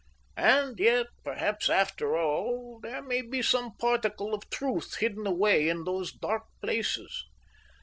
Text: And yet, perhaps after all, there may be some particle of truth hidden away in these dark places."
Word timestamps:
And 0.35 0.79
yet, 0.79 1.05
perhaps 1.23 1.69
after 1.69 2.17
all, 2.17 2.79
there 2.81 3.03
may 3.03 3.21
be 3.21 3.43
some 3.43 3.77
particle 3.77 4.33
of 4.33 4.49
truth 4.49 4.95
hidden 4.95 5.27
away 5.27 5.69
in 5.69 5.83
these 5.83 6.11
dark 6.11 6.45
places." 6.59 7.25